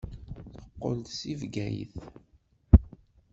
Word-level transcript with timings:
Teqqel-d 0.65 1.07
seg 1.19 1.35
Bgayet. 1.41 1.93